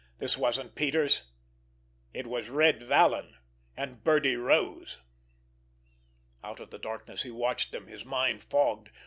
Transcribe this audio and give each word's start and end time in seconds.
This 0.17 0.35
wasn't 0.35 0.73
Peters—it 0.73 2.25
was 2.25 2.49
Red 2.49 2.81
Vallon, 2.81 3.37
and 3.77 4.03
Birdie 4.03 4.35
Rose. 4.35 4.97
Out 6.43 6.59
of 6.59 6.71
the 6.71 6.79
darkness 6.79 7.21
he 7.21 7.29
watched 7.29 7.71
them, 7.71 7.85
his 7.85 8.03
mind 8.03 8.41
fogged. 8.41 8.89